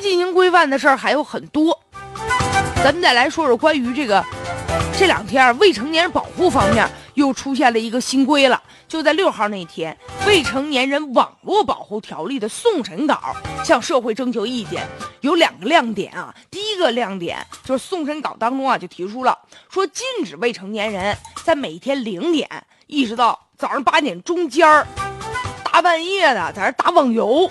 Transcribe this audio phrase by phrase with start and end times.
[0.00, 1.78] 进行规范的事儿还有很多。
[2.82, 4.24] 咱们再来说说关于这个
[4.96, 8.62] 这两天未成年人保护方面又出现了一个新规了。
[8.88, 9.96] 就在六号那天，
[10.28, 14.86] 《未成年人网络保护条例》的送审稿向社会征求意见，
[15.22, 16.32] 有两个亮点啊。
[16.52, 19.36] 第一个亮点就是送审稿当中啊就提出了
[19.68, 22.48] 说，禁止未成年人在每天零点
[22.86, 24.86] 一直到早上八点中间儿，
[25.64, 27.50] 大半夜的在这打网游，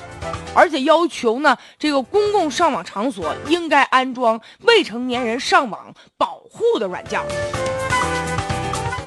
[0.56, 7.22] 而且要求呢这个公共上网场所应该安装未成年人上网保护的软件。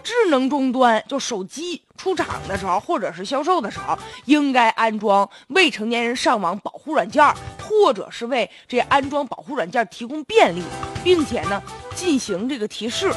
[0.05, 7.23] 智能终端就手机出厂的时候，或者是销售的时候，应该安装未成年人上网保护软件，
[7.63, 10.63] 或者是为这安装保护软件提供便利，
[11.05, 11.63] 并且呢
[11.95, 13.13] 进行这个提示。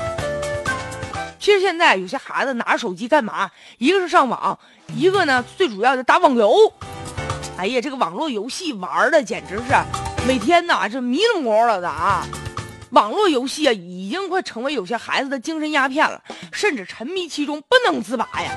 [1.40, 3.50] 其实现在有些孩子拿着手机干嘛？
[3.78, 4.58] 一个是上网，
[4.96, 6.52] 一个呢最主要的打网游。
[7.62, 12.26] 哎呀，这个网络游戏玩的简直是每天呐这迷了魔了的啊！
[12.90, 16.20] 网络游戏啊，已经快成为有些孩子的精神鸦片了，
[16.52, 18.50] 甚至沉迷其中不能自拔呀。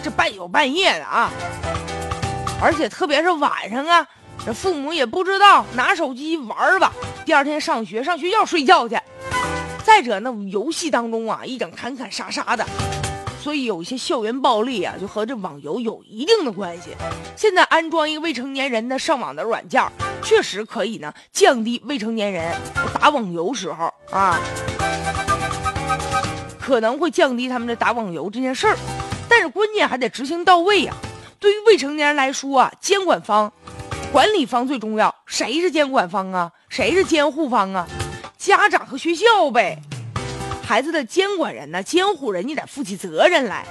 [0.00, 1.28] 这半宿半夜的啊，
[2.62, 4.06] 而且特别是晚上啊，
[4.46, 6.92] 这父母也不知道，拿手机玩吧。
[7.24, 8.96] 第二天上学，上学校睡觉去。
[9.82, 12.64] 再者，那游戏当中啊，一整砍砍杀杀的。
[13.42, 16.90] 所以有一些校园暴力啊，就和这网游有一定的关系。
[17.34, 19.82] 现在安装一个未成年人的上网的软件，
[20.22, 22.54] 确实可以呢，降低未成年人
[23.00, 24.38] 打网游时候啊，
[26.60, 28.76] 可能会降低他们的打网游这件事儿。
[29.28, 30.94] 但是关键还得执行到位呀。
[31.40, 33.52] 对于未成年人来说啊，监管方、
[34.12, 35.12] 管理方最重要。
[35.26, 36.52] 谁是监管方啊？
[36.68, 37.88] 谁是监护方啊？
[38.38, 39.82] 家长和学校呗。
[40.72, 43.62] 孩子的监管人呢，监护人你得负起责任来。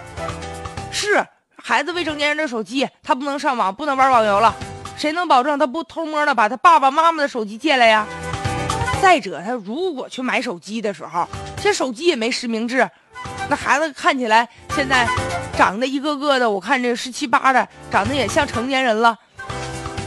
[0.91, 4.55] 是孩子未成年人的手机，他不能上网，不能玩网游了。
[4.95, 8.05] 谁能保证他不偷摸的把他爸爸妈妈的手机借来呀？
[9.01, 11.27] 再者，他如果去买手机的时候，
[11.59, 12.87] 这手机也没实名制，
[13.49, 15.09] 那孩子看起来现在
[15.57, 19.17] 长得一个个的，我看这十七八的，长得也像成年人了。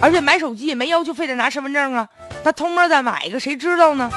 [0.00, 2.08] 而且买手机也没要求非得拿身份证啊，
[2.44, 4.10] 他偷摸再买一个，谁知道呢？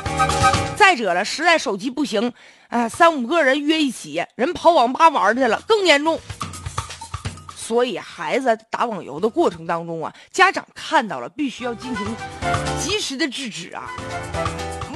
[0.76, 2.34] 再者了，实在手机不行。
[2.68, 6.20] 哎，三五个人约一起，人跑网吧玩去了，更严重。
[7.56, 12.06] 所以孩子打网游的过程当中啊，家长看到了，必须要进行
[12.82, 13.90] 及时的制止啊。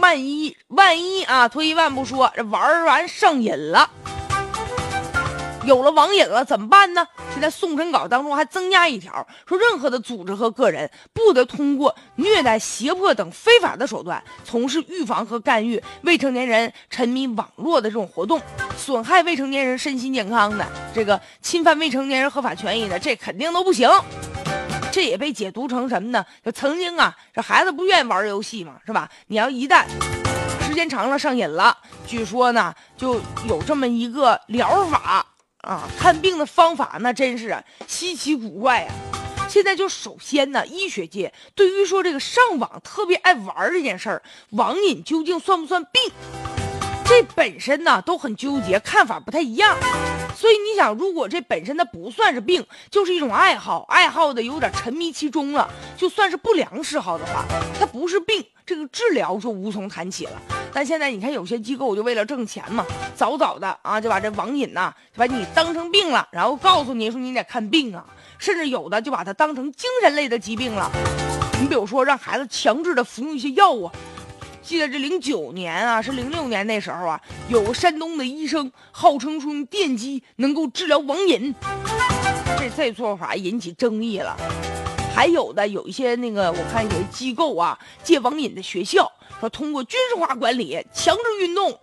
[0.02, 3.90] 万一万一啊，退一万步说，这玩完上瘾了。
[5.64, 7.06] 有了网瘾了怎么办呢？
[7.32, 18.42] 现在送审稿当中还增加一条，说任何的组织和个人不得通过虐待、胁迫等非法的手段从事预防和干预未成年人沉迷网络的这种活动，
[18.76, 23.88] 损害未成年人身心健康的，这个侵犯未成年人合法权益的，这肯定都不行。
[24.92, 26.26] 这也被解读成什么呢？
[26.44, 29.08] 就曾经啊，这孩子不愿意玩游戏嘛，是吧？
[29.28, 29.86] 你要一旦
[30.68, 35.26] 时间长了上瘾了，据说呢，就有这么一个疗法。
[35.62, 38.92] 啊，看病的方法那真是稀奇古怪呀！
[39.48, 46.02] 现在就首先呢，医学界对于说这个上网特别爱玩这件事儿，网瘾究竟算不算病？
[47.12, 49.76] 这本身呢都很纠结，看法不太一样。
[50.34, 57.44] 所以你想，如果这本身它不算是病，就是一种爱好，爱好的有点沉迷其中了，就算是不良嗜好的话，
[57.78, 60.42] 它不是病，这个治疗就无从谈起了。
[60.74, 68.06] 但现在你看，有些机构就为了挣钱嘛，早早的啊就把这网瘾呐，就把你当成病了，然后告诉你说你得看病啊，
[68.38, 70.90] 甚至有的就把它当成精神类的疾病了。
[71.60, 73.92] 你比如说让孩子强制的服用一些药物，
[74.62, 81.54] 记得这零九年啊，是零六年那时候啊，有个山东的医生号称说用电击能够治疗网瘾，
[82.58, 84.38] 这这做法引起争议了。
[85.14, 89.12] 还有的有一些那个，我看有些机构啊，借网瘾的学校。
[89.40, 91.78] 说通过军事化管理、强制运动，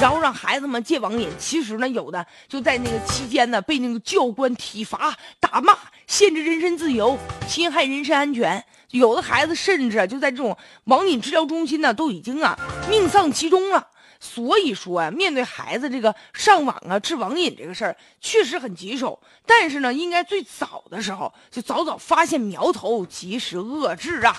[0.00, 1.28] 然后让孩子们戒网瘾。
[1.38, 5.76] 其实呢，有的就在那个期间呢，被那个教官体罚、打骂，
[6.06, 8.64] 限制人身自由，侵害人身安全。
[8.90, 12.58] 有的孩子甚至就在这种网瘾治疗中心呢，都已经啊
[12.88, 13.88] 命丧其中了。
[14.20, 19.20] 所以说啊，面对孩子这个上网啊治网瘾这个事儿，确实很棘手。
[19.46, 24.36] 但是呢，应该最早的时候就早早发现苗头，及时遏制啊。